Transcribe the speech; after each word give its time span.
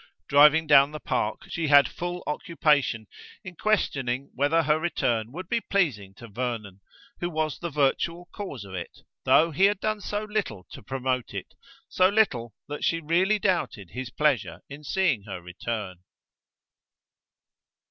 Driving 0.27 0.65
down 0.65 0.89
the 0.93 0.99
park, 0.99 1.41
she 1.49 1.67
had 1.67 1.87
full 1.87 2.23
occupation 2.25 3.05
in 3.43 3.55
questioning 3.55 4.31
whether 4.33 4.63
her 4.63 4.79
return 4.79 5.31
would 5.31 5.47
be 5.47 5.61
pleasing 5.61 6.15
to 6.15 6.27
Vernon, 6.27 6.81
who 7.19 7.29
was 7.29 7.59
the 7.59 7.69
virtual 7.69 8.27
cause 8.33 8.63
of 8.65 8.73
it, 8.73 9.01
though 9.25 9.51
he 9.51 9.65
had 9.65 9.79
done 9.79 10.01
so 10.01 10.23
little 10.23 10.65
to 10.71 10.81
promote 10.81 11.35
it: 11.35 11.53
so 11.87 12.09
little 12.09 12.55
that 12.67 12.83
she 12.83 12.99
really 12.99 13.37
doubted 13.37 13.91
his 13.91 14.09
pleasure 14.09 14.61
in 14.69 14.83
seeing 14.83 15.21
her 15.25 15.39
return. 15.39 15.97